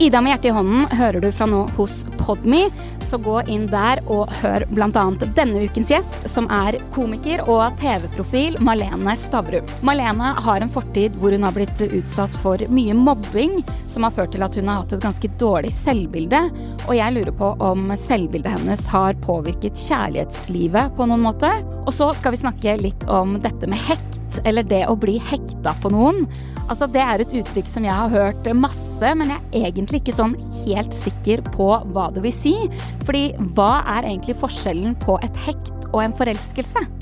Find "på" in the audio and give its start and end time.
17.42-17.50, 20.96-21.10, 25.82-25.90, 31.50-31.72, 35.02-35.18